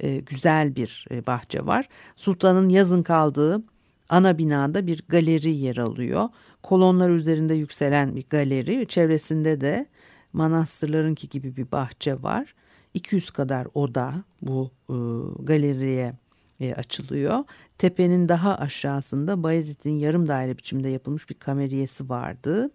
e, 0.00 0.16
güzel 0.16 0.76
bir 0.76 1.06
e, 1.10 1.26
bahçe 1.26 1.66
var. 1.66 1.88
Sultanın 2.16 2.68
yazın 2.68 3.02
kaldığı 3.02 3.62
ana 4.08 4.38
binada 4.38 4.86
bir 4.86 5.02
galeri 5.08 5.50
yer 5.50 5.76
alıyor. 5.76 6.28
Kolonlar 6.62 7.10
üzerinde 7.10 7.54
yükselen 7.54 8.16
bir 8.16 8.24
galeri 8.30 8.86
çevresinde 8.86 9.60
de 9.60 9.86
manastırlarınki 10.32 11.28
gibi 11.28 11.56
bir 11.56 11.72
bahçe 11.72 12.22
var. 12.22 12.54
200 12.94 13.30
kadar 13.30 13.68
oda 13.74 14.14
bu 14.42 14.70
e, 14.88 14.94
galeriye 15.42 16.14
e, 16.60 16.74
açılıyor. 16.74 17.44
Tepenin 17.78 18.28
daha 18.28 18.58
aşağısında 18.58 19.42
Bayezid'in 19.42 19.98
yarım 19.98 20.28
daire 20.28 20.58
biçimde 20.58 20.88
yapılmış 20.88 21.30
bir 21.30 21.34
kameriyesi 21.34 22.08
vardı. 22.08 22.70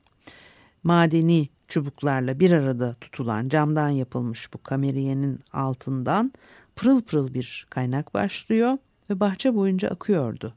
Madeni 0.83 1.49
çubuklarla 1.67 2.39
bir 2.39 2.51
arada 2.51 2.93
tutulan 2.93 3.49
camdan 3.49 3.89
yapılmış 3.89 4.53
bu 4.53 4.63
kameriyenin 4.63 5.39
altından 5.53 6.33
pırıl 6.75 7.01
pırıl 7.01 7.33
bir 7.33 7.67
kaynak 7.69 8.13
başlıyor 8.13 8.77
ve 9.09 9.19
bahçe 9.19 9.55
boyunca 9.55 9.89
akıyordu. 9.89 10.53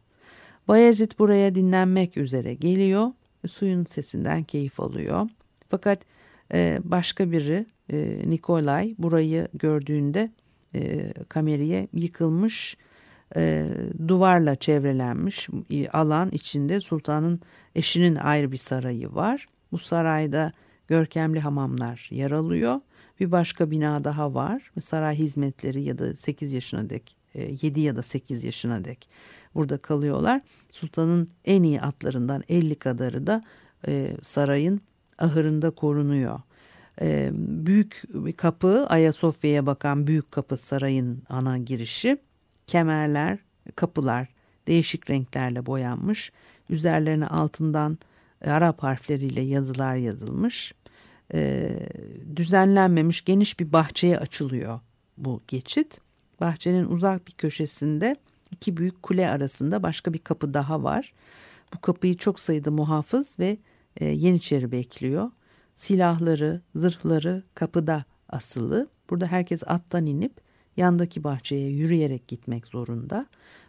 Bayezid 0.68 1.12
buraya 1.18 1.54
dinlenmek 1.54 2.16
üzere 2.16 2.54
geliyor 2.54 3.12
suyun 3.46 3.84
sesinden 3.84 4.42
keyif 4.42 4.80
alıyor. 4.80 5.28
Fakat 5.68 6.02
e, 6.52 6.80
başka 6.84 7.32
biri 7.32 7.66
e, 7.92 8.22
Nikolay 8.26 8.94
burayı 8.98 9.48
gördüğünde 9.54 10.30
e, 10.74 11.12
kameriye 11.28 11.88
yıkılmış 11.92 12.76
e, 13.36 13.66
duvarla 14.08 14.56
çevrelenmiş 14.56 15.48
alan 15.92 16.30
içinde 16.30 16.80
sultanın 16.80 17.40
eşinin 17.74 18.14
ayrı 18.14 18.52
bir 18.52 18.56
sarayı 18.56 19.14
var. 19.14 19.46
Bu 19.72 19.78
sarayda 19.78 20.52
görkemli 20.88 21.40
hamamlar 21.40 22.08
yer 22.12 22.30
alıyor. 22.30 22.80
Bir 23.20 23.32
başka 23.32 23.70
bina 23.70 24.04
daha 24.04 24.34
var. 24.34 24.70
Saray 24.80 25.16
hizmetleri 25.16 25.82
ya 25.82 25.98
da 25.98 26.16
8 26.16 26.52
yaşına 26.52 26.90
dek, 26.90 27.16
7 27.34 27.80
e, 27.80 27.82
ya 27.82 27.96
da 27.96 28.02
8 28.02 28.44
yaşına 28.44 28.84
dek 28.84 29.08
burada 29.58 29.78
kalıyorlar. 29.78 30.40
Sultanın 30.70 31.28
en 31.44 31.62
iyi 31.62 31.80
atlarından 31.80 32.42
50 32.48 32.74
kadarı 32.74 33.26
da 33.26 33.42
e, 33.88 34.16
sarayın 34.22 34.80
ahırında 35.18 35.70
korunuyor. 35.70 36.40
E, 37.00 37.30
büyük 37.34 38.02
kapı 38.36 38.86
Ayasofya'ya 38.88 39.66
bakan 39.66 40.06
büyük 40.06 40.32
kapı 40.32 40.56
sarayın 40.56 41.22
ana 41.28 41.58
girişi 41.58 42.18
kemerler, 42.66 43.38
kapılar 43.76 44.28
değişik 44.66 45.10
renklerle 45.10 45.66
boyanmış. 45.66 46.32
Üzerlerine 46.70 47.26
altından 47.26 47.98
e, 48.42 48.50
Arap 48.50 48.82
harfleriyle 48.82 49.40
yazılar 49.40 49.96
yazılmış. 49.96 50.74
E, 51.34 51.70
düzenlenmemiş 52.36 53.24
geniş 53.24 53.60
bir 53.60 53.72
bahçeye 53.72 54.18
açılıyor 54.18 54.80
bu 55.16 55.42
geçit. 55.48 56.00
Bahçenin 56.40 56.84
uzak 56.86 57.26
bir 57.26 57.32
köşesinde 57.32 58.16
iki 58.50 58.76
büyük 58.76 59.02
kule 59.02 59.30
arasında 59.30 59.82
başka 59.82 60.12
bir 60.12 60.18
kapı 60.18 60.54
daha 60.54 60.82
var. 60.82 61.12
Bu 61.74 61.80
kapıyı 61.80 62.16
çok 62.16 62.40
sayıda 62.40 62.70
muhafız 62.70 63.38
ve 63.38 63.58
e, 63.96 64.06
yeniçeri 64.06 64.72
bekliyor. 64.72 65.30
Silahları, 65.76 66.60
zırhları 66.74 67.42
kapıda 67.54 68.04
asılı. 68.28 68.88
Burada 69.10 69.26
herkes 69.26 69.62
attan 69.66 70.06
inip 70.06 70.32
yandaki 70.76 71.24
bahçeye 71.24 71.70
yürüyerek 71.70 72.28
gitmek 72.28 72.66
zorunda. 72.66 73.26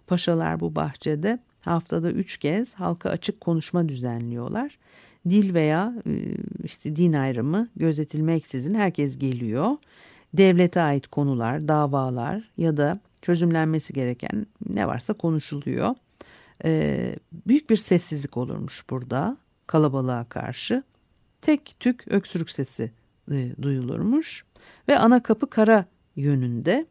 Paşalar 0.07 0.59
bu 0.59 0.75
bahçede 0.75 1.39
haftada 1.61 2.11
üç 2.11 2.37
kez 2.37 2.73
halka 2.73 3.09
açık 3.09 3.41
konuşma 3.41 3.89
düzenliyorlar. 3.89 4.77
Dil 5.29 5.53
veya 5.53 5.93
e, 6.07 6.11
işte 6.63 6.95
din 6.95 7.13
ayrımı 7.13 7.67
gözetilmeksizin 7.75 8.73
herkes 8.73 9.17
geliyor. 9.17 9.71
Devlete 10.33 10.81
ait 10.81 11.07
konular, 11.07 11.67
davalar 11.67 12.51
ya 12.57 12.77
da 12.77 12.99
çözümlenmesi 13.21 13.93
gereken 13.93 14.47
ne 14.69 14.87
varsa 14.87 15.13
konuşuluyor. 15.13 15.95
Ee, 16.65 17.15
büyük 17.31 17.69
bir 17.69 17.77
sessizlik 17.77 18.37
olurmuş 18.37 18.85
burada 18.89 19.37
kalabalığa 19.67 20.29
karşı. 20.29 20.83
Tek 21.41 21.75
tük 21.79 22.03
öksürük 22.07 22.49
sesi 22.49 22.91
e, 23.31 23.49
duyulurmuş 23.61 24.45
ve 24.87 24.99
ana 24.99 25.23
kapı 25.23 25.49
kara 25.49 25.85
yönünde. 26.15 26.85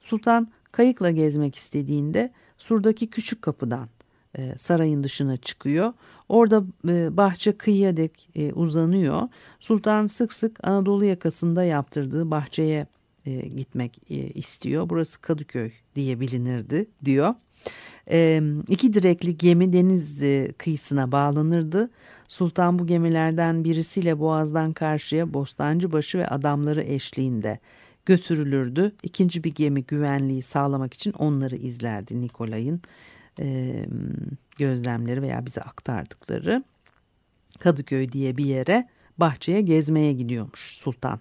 Sultan 0.00 0.48
kayıkla 0.72 1.10
gezmek 1.10 1.54
istediğinde 1.54 2.32
surdaki 2.58 3.10
küçük 3.10 3.42
kapıdan 3.42 3.88
e, 4.38 4.58
sarayın 4.58 5.02
dışına 5.02 5.36
çıkıyor. 5.36 5.92
Orada 6.28 6.64
e, 6.88 7.16
bahçe 7.16 7.52
kıyıya 7.52 7.96
dek 7.96 8.30
e, 8.34 8.52
uzanıyor. 8.52 9.28
Sultan 9.60 10.06
sık 10.06 10.32
sık 10.32 10.66
Anadolu 10.66 11.04
yakasında 11.04 11.64
yaptırdığı 11.64 12.30
bahçeye 12.30 12.86
e, 13.28 13.48
gitmek 13.48 14.00
e, 14.10 14.14
istiyor. 14.14 14.88
Burası 14.90 15.20
Kadıköy 15.20 15.70
diye 15.94 16.20
bilinirdi 16.20 16.86
diyor. 17.04 17.34
E, 18.10 18.42
iki 18.68 18.92
direkli 18.92 19.38
gemi 19.38 19.72
deniz 19.72 20.22
e, 20.22 20.52
kıyısına 20.58 21.12
bağlanırdı. 21.12 21.90
Sultan 22.28 22.78
bu 22.78 22.86
gemilerden 22.86 23.64
birisiyle 23.64 24.18
boğazdan 24.18 24.72
karşıya 24.72 25.34
Bostancıbaşı 25.34 26.18
ve 26.18 26.28
adamları 26.28 26.82
eşliğinde 26.82 27.58
götürülürdü. 28.06 28.92
İkinci 29.02 29.44
bir 29.44 29.54
gemi 29.54 29.84
güvenliği 29.84 30.42
sağlamak 30.42 30.94
için 30.94 31.12
onları 31.12 31.56
izlerdi 31.56 32.20
Nikolay'ın 32.20 32.80
e, 33.40 33.74
gözlemleri 34.58 35.22
veya 35.22 35.46
bize 35.46 35.60
aktardıkları. 35.60 36.64
Kadıköy 37.58 38.12
diye 38.12 38.36
bir 38.36 38.44
yere 38.44 38.88
bahçeye 39.18 39.60
gezmeye 39.60 40.12
gidiyormuş 40.12 40.76
sultan. 40.76 41.20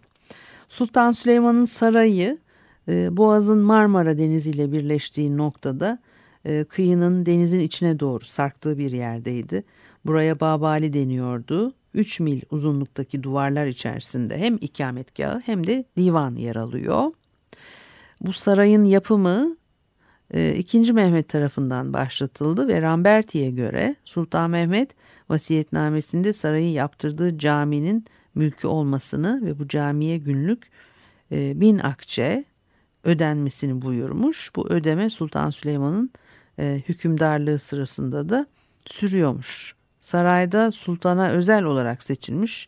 Sultan 0.67 1.11
Süleyman'ın 1.11 1.65
sarayı 1.65 2.37
e, 2.87 3.17
Boğaz'ın 3.17 3.59
Marmara 3.59 4.17
Denizi 4.17 4.49
ile 4.49 4.71
birleştiği 4.71 5.37
noktada 5.37 5.99
e, 6.45 6.63
kıyının 6.63 7.25
denizin 7.25 7.59
içine 7.59 7.99
doğru 7.99 8.25
sarktığı 8.25 8.77
bir 8.77 8.91
yerdeydi. 8.91 9.63
Buraya 10.05 10.39
Babali 10.39 10.93
deniyordu. 10.93 11.73
3 11.93 12.19
mil 12.19 12.41
uzunluktaki 12.51 13.23
duvarlar 13.23 13.67
içerisinde 13.67 14.37
hem 14.37 14.55
ikametgahı 14.55 15.39
hem 15.45 15.67
de 15.67 15.85
divan 15.97 16.35
yer 16.35 16.55
alıyor. 16.55 17.11
Bu 18.21 18.33
sarayın 18.33 18.83
yapımı 18.83 19.57
e, 20.33 20.55
2. 20.55 20.93
Mehmet 20.93 21.29
tarafından 21.29 21.93
başlatıldı 21.93 22.67
ve 22.67 22.81
Ramberti'ye 22.81 23.51
göre 23.51 23.95
Sultan 24.05 24.49
Mehmet 24.49 24.89
vasiyetnamesinde 25.29 26.33
sarayı 26.33 26.71
yaptırdığı 26.71 27.37
caminin 27.37 28.05
mülkü 28.37 28.67
olmasını 28.67 29.45
ve 29.45 29.59
bu 29.59 29.67
camiye 29.67 30.17
günlük 30.17 30.69
e, 31.31 31.61
bin 31.61 31.79
akçe 31.79 32.45
ödenmesini 33.03 33.81
buyurmuş. 33.81 34.51
Bu 34.55 34.69
ödeme 34.69 35.09
Sultan 35.09 35.49
Süleyman'ın 35.49 36.11
e, 36.59 36.81
hükümdarlığı 36.89 37.59
sırasında 37.59 38.29
da 38.29 38.47
sürüyormuş. 38.85 39.75
Sarayda 40.01 40.71
sultana 40.71 41.29
özel 41.29 41.63
olarak 41.63 42.03
seçilmiş 42.03 42.67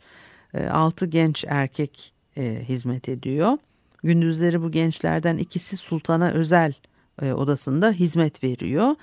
e, 0.54 0.68
6 0.68 1.06
genç 1.06 1.46
erkek 1.48 2.14
e, 2.38 2.64
hizmet 2.70 3.10
ediyor. 3.10 3.58
Gündüzleri 4.04 4.62
bu 4.62 4.72
gençlerden 4.72 5.38
ikisi 5.38 5.78
sultana 5.78 6.32
özel 6.32 6.74
odasında 7.22 7.92
hizmet 7.92 8.44
veriyor. 8.44 8.96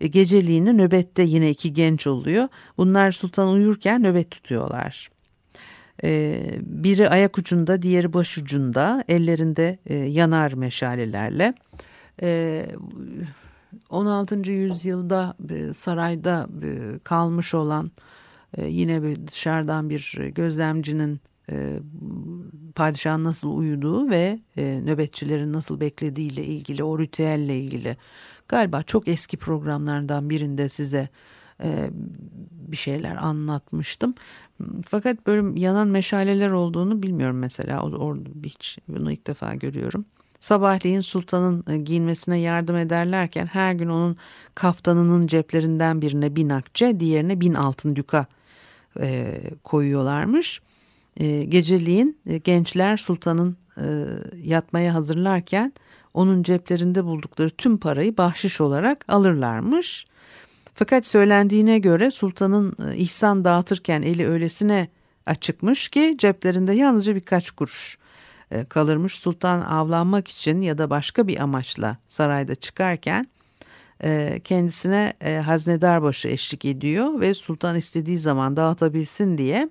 E, 0.00 0.06
geceliğini 0.06 0.78
nöbette 0.78 1.22
yine 1.22 1.50
iki 1.50 1.72
genç 1.72 2.06
oluyor. 2.06 2.48
Bunlar 2.78 3.12
sultan 3.12 3.48
uyurken 3.48 4.02
nöbet 4.02 4.30
tutuyorlar. 4.30 5.11
E, 6.04 6.42
biri 6.62 7.08
ayak 7.08 7.38
ucunda, 7.38 7.82
diğeri 7.82 8.12
baş 8.12 8.38
ucunda, 8.38 9.04
ellerinde 9.08 9.78
e, 9.86 9.94
yanar 9.94 10.52
meşalelerle. 10.52 11.54
E, 12.22 12.66
16. 13.90 14.50
yüzyılda 14.50 15.34
e, 15.50 15.74
sarayda 15.74 16.48
e, 16.62 16.98
kalmış 17.04 17.54
olan 17.54 17.90
yine 18.58 19.02
bir 19.02 19.26
dışarıdan 19.26 19.90
bir 19.90 20.30
gözlemcinin 20.34 21.20
e, 21.50 21.78
padişahın 22.74 23.24
nasıl 23.24 23.56
uyuduğu 23.56 24.10
ve 24.10 24.38
nöbetçilerin 24.56 25.52
nasıl 25.52 25.80
beklediğiyle 25.80 26.44
ilgili 26.44 26.84
o 26.84 26.98
ritüelle 26.98 27.58
ilgili 27.58 27.96
galiba 28.48 28.82
çok 28.82 29.08
eski 29.08 29.36
programlardan 29.36 30.30
birinde 30.30 30.68
size 30.68 31.08
bir 32.72 32.76
şeyler 32.76 33.16
anlatmıştım. 33.16 34.14
Fakat 34.88 35.26
böyle 35.26 35.60
yanan 35.60 35.88
meşaleler 35.88 36.50
olduğunu 36.50 37.02
bilmiyorum 37.02 37.38
mesela. 37.38 37.80
Orada 37.80 38.28
hiç 38.44 38.78
bunu 38.88 39.12
ilk 39.12 39.26
defa 39.26 39.54
görüyorum. 39.54 40.04
Sabahleyin 40.40 41.00
sultanın 41.00 41.64
e, 41.68 41.78
giyinmesine 41.78 42.38
yardım 42.38 42.76
ederlerken 42.76 43.46
her 43.46 43.72
gün 43.72 43.88
onun 43.88 44.16
kaftanının 44.54 45.26
ceplerinden 45.26 46.02
birine 46.02 46.36
bin 46.36 46.48
akçe 46.48 47.00
diğerine 47.00 47.40
bin 47.40 47.54
altın 47.54 47.96
düka 47.96 48.26
e, 49.00 49.40
koyuyorlarmış. 49.64 50.60
E, 51.16 51.44
geceliğin 51.44 52.18
e, 52.26 52.38
gençler 52.38 52.96
sultanın 52.96 53.56
e, 53.78 53.84
yatmaya 54.42 54.94
hazırlarken 54.94 55.72
onun 56.14 56.42
ceplerinde 56.42 57.04
buldukları 57.04 57.50
tüm 57.50 57.78
parayı 57.78 58.16
bahşiş 58.16 58.60
olarak 58.60 59.04
alırlarmış. 59.08 60.06
Fakat 60.74 61.06
söylendiğine 61.06 61.78
göre 61.78 62.10
sultanın 62.10 62.76
e, 62.90 62.96
ihsan 62.96 63.44
dağıtırken 63.44 64.02
eli 64.02 64.28
öylesine 64.28 64.88
açıkmış 65.26 65.88
ki 65.88 66.14
ceplerinde 66.18 66.72
yalnızca 66.72 67.14
birkaç 67.14 67.50
kuruş 67.50 67.98
e, 68.50 68.64
kalırmış. 68.64 69.18
Sultan 69.18 69.60
avlanmak 69.60 70.28
için 70.28 70.60
ya 70.60 70.78
da 70.78 70.90
başka 70.90 71.26
bir 71.26 71.40
amaçla 71.40 71.96
sarayda 72.08 72.54
çıkarken 72.54 73.26
e, 74.04 74.40
kendisine 74.44 75.12
e, 75.20 75.34
haznedar 75.34 76.02
başı 76.02 76.28
eşlik 76.28 76.64
ediyor 76.64 77.20
ve 77.20 77.34
sultan 77.34 77.76
istediği 77.76 78.18
zaman 78.18 78.56
dağıtabilsin 78.56 79.38
diye 79.38 79.68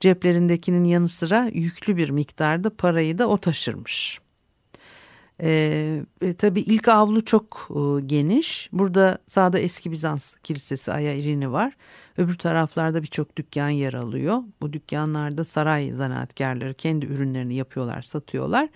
ceplerindekinin 0.00 0.84
yanı 0.84 1.08
sıra 1.08 1.50
yüklü 1.52 1.96
bir 1.96 2.10
miktarda 2.10 2.76
parayı 2.76 3.18
da 3.18 3.28
o 3.28 3.38
taşırmış. 3.38 4.21
Ee, 5.42 6.04
e, 6.22 6.34
tabii 6.34 6.60
ilk 6.60 6.88
avlu 6.88 7.24
çok 7.24 7.68
e, 7.70 8.00
geniş. 8.00 8.68
Burada 8.72 9.18
sağda 9.26 9.58
eski 9.58 9.92
Bizans 9.92 10.34
kilisesi 10.34 10.92
Aya 10.92 11.14
İrini 11.14 11.52
var. 11.52 11.72
Öbür 12.18 12.38
taraflarda 12.38 13.02
birçok 13.02 13.36
dükkan 13.36 13.68
yer 13.68 13.94
alıyor. 13.94 14.42
Bu 14.60 14.72
dükkanlarda 14.72 15.44
saray 15.44 15.92
zanaatkarları 15.92 16.74
kendi 16.74 17.06
ürünlerini 17.06 17.54
yapıyorlar, 17.54 18.02
satıyorlar. 18.02 18.68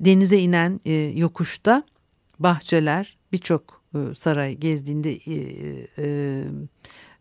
Denize 0.00 0.38
inen 0.38 0.80
e, 0.84 0.92
yokuşta 0.92 1.82
bahçeler 2.38 3.16
birçok 3.32 3.82
e, 3.94 3.98
saray 4.18 4.54
gezdiğinde 4.54 5.12
e, 5.12 5.36
e, 5.98 6.44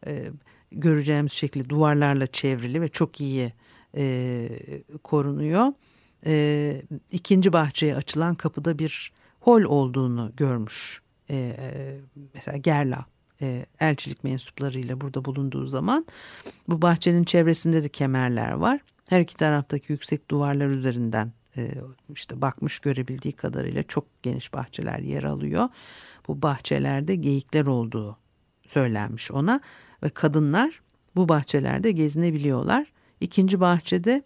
e, 0.08 0.32
göreceğimiz 0.72 1.32
şekilde 1.32 1.70
duvarlarla 1.70 2.28
çevrili 2.28 2.82
ve 2.82 2.88
çok 2.88 3.22
iyi 3.22 3.54
e, 3.98 4.50
korunuyor. 5.04 5.74
E, 6.26 6.82
ikinci 7.12 7.54
bahçeye 7.54 7.96
açılan 7.96 8.36
kapıda 8.36 8.80
bir 8.80 9.12
hol 9.40 9.62
olduğunu 9.62 10.32
görmüş. 10.38 11.02
E, 11.30 11.36
e, 11.36 12.00
mesela 12.34 12.58
Gerla 12.58 13.06
e, 13.42 13.66
elçilik 13.80 14.24
mensuplarıyla 14.24 15.02
burada 15.02 15.26
bulunduğu 15.26 15.66
zaman 15.66 16.06
bu 16.68 16.82
bahçenin 16.82 17.24
çevresinde 17.24 17.84
de 17.84 17.90
kemerler 17.90 18.52
var. 18.52 18.80
Her 19.10 19.20
iki 19.20 19.38
taraftaki 19.38 19.92
yüksek 19.92 20.32
duvarlar 20.32 20.68
üzerinden 20.68 21.32
e, 21.58 21.72
işte 22.16 22.42
bakmış 22.42 22.80
görebildiği 22.80 23.32
kadarıyla 23.32 23.84
çok 23.84 24.24
geniş 24.24 24.54
bahçeler 24.54 25.00
yer 25.00 25.24
alıyor. 25.24 25.70
Bu 26.28 26.42
bahçelerde 26.42 27.16
geyikler 27.16 27.66
olduğu 27.66 28.18
söylenmiş 28.68 29.32
ona 29.32 29.62
ve 30.04 30.10
kadınlar 30.10 30.82
bu 31.16 31.30
bahçelerde 31.30 31.92
gezinebiliyorlar. 31.92 32.88
İkinci 33.22 33.60
bahçede 33.60 34.24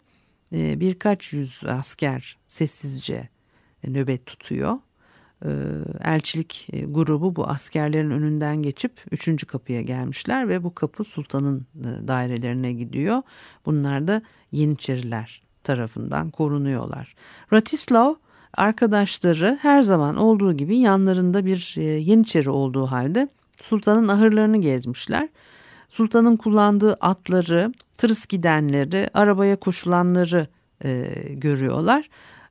birkaç 0.52 1.32
yüz 1.32 1.60
asker 1.66 2.36
sessizce 2.48 3.28
nöbet 3.84 4.26
tutuyor. 4.26 4.78
E, 5.44 5.50
elçilik 6.04 6.68
e, 6.72 6.80
grubu 6.80 7.36
bu 7.36 7.46
askerlerin 7.46 8.10
önünden 8.10 8.62
geçip 8.62 8.92
üçüncü 9.10 9.46
kapıya 9.46 9.82
gelmişler 9.82 10.48
ve 10.48 10.62
bu 10.64 10.74
kapı 10.74 11.04
sultanın 11.04 11.66
dairelerine 12.08 12.72
gidiyor. 12.72 13.22
Bunlar 13.66 14.08
da 14.08 14.22
Yeniçeriler 14.52 15.42
tarafından 15.64 16.30
korunuyorlar. 16.30 17.14
Ratislav 17.52 18.14
arkadaşları 18.54 19.58
her 19.62 19.82
zaman 19.82 20.16
olduğu 20.16 20.52
gibi 20.52 20.76
yanlarında 20.76 21.44
bir 21.44 21.74
Yeniçeri 21.98 22.50
olduğu 22.50 22.86
halde 22.86 23.28
sultanın 23.62 24.08
ahırlarını 24.08 24.56
gezmişler. 24.60 25.28
Sultanın 25.88 26.36
kullandığı 26.36 26.94
atları, 26.94 27.72
tırıs 27.98 28.26
gidenleri, 28.26 29.10
arabaya 29.14 29.56
koşulanları 29.56 30.46
e, 30.84 31.12
görüyorlar. 31.30 32.08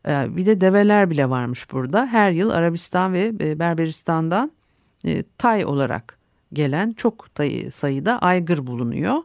E, 0.07 0.35
bir 0.35 0.45
de 0.45 0.61
develer 0.61 1.09
bile 1.09 1.29
varmış 1.29 1.71
burada. 1.71 2.05
Her 2.07 2.31
yıl 2.31 2.49
Arabistan 2.49 3.13
ve 3.13 3.33
e, 3.41 3.59
Berberistan'dan 3.59 4.51
e, 5.05 5.23
tay 5.37 5.65
olarak 5.65 6.17
gelen 6.53 6.93
çok 6.93 7.27
sayıda 7.71 8.19
aygır 8.19 8.67
bulunuyor. 8.67 9.15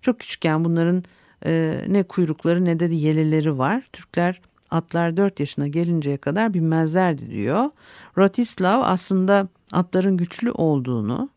Çok 0.00 0.20
küçükken 0.20 0.64
bunların 0.64 1.04
e, 1.46 1.80
ne 1.88 2.02
kuyrukları 2.02 2.64
ne 2.64 2.80
de 2.80 2.84
yeleleri 2.84 3.58
var. 3.58 3.82
Türkler 3.92 4.40
atlar 4.70 5.16
4 5.16 5.40
yaşına 5.40 5.68
gelinceye 5.68 6.16
kadar 6.16 6.54
binmezlerdi 6.54 7.30
diyor. 7.30 7.70
Ratislav 8.18 8.80
aslında 8.84 9.48
atların 9.72 10.16
güçlü 10.16 10.50
olduğunu 10.50 11.28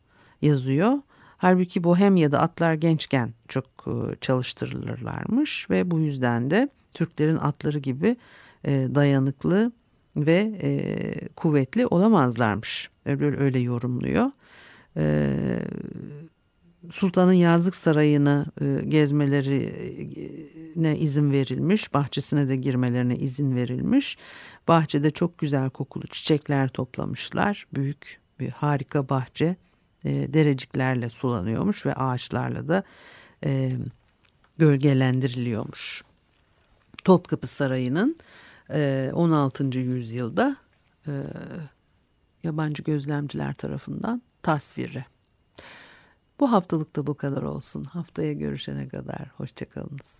yazıyor. 0.42 0.94
Halbuki 1.38 1.84
Bohemya'da 1.84 2.40
atlar 2.40 2.74
gençken 2.74 3.34
çok 3.48 3.66
e, 3.88 4.16
çalıştırılırlarmış 4.22 5.70
ve 5.70 5.92
bu 5.92 6.00
yüzden 6.00 6.52
de 6.52 6.70
Türklerin 6.94 7.38
atları 7.38 7.80
gibi 7.80 8.18
e, 8.66 8.88
dayanıklı 8.96 9.72
ve 10.16 10.60
e, 10.62 11.28
kuvvetli 11.36 11.88
olamazlarmış. 11.88 12.90
Öyle, 13.06 13.38
öyle 13.38 13.60
yorumluyor. 13.60 14.32
Sultanın 16.92 17.34
yazlık 17.34 17.76
sarayını 17.76 18.46
gezmelerine 18.88 20.98
izin 20.98 21.32
verilmiş, 21.32 21.94
bahçesine 21.94 22.48
de 22.48 22.56
girmelerine 22.56 23.16
izin 23.16 23.56
verilmiş. 23.56 24.18
Bahçede 24.68 25.12
çok 25.12 25.38
güzel 25.38 25.70
kokulu 25.70 26.08
çiçekler 26.08 26.68
toplamışlar. 26.68 27.68
Büyük 27.74 28.20
bir 28.40 28.50
harika 28.50 29.10
bahçe 29.10 29.56
e, 30.06 30.34
dereciklerle 30.34 31.10
sulanıyormuş 31.10 31.86
ve 31.86 31.94
ağaçlarla 31.94 32.68
da 32.68 32.84
e, 33.46 33.72
gölgelendiriliyormuş. 34.58 36.04
Topkapı 37.04 37.48
Sarayı'nın 37.48 38.18
e, 38.74 39.12
16. 39.14 39.64
yüzyılda 39.78 40.56
e, 41.08 41.14
yabancı 42.44 42.84
gözlemciler 42.84 43.54
tarafından 43.54 44.22
tasviri. 44.42 45.06
Bu 46.40 46.52
haftalık 46.52 46.96
da 46.96 47.08
bu 47.08 47.16
kadar 47.16 47.42
olsun. 47.42 47.84
Haftaya 47.84 48.34
görüşene 48.34 48.88
kadar 48.88 49.28
hoşçakalınız. 49.38 50.20